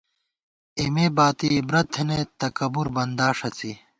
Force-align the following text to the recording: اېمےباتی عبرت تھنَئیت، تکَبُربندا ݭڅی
اېمےباتی 0.79 1.47
عبرت 1.59 1.85
تھنَئیت، 1.93 2.29
تکَبُربندا 2.39 3.27
ݭڅی 3.37 3.71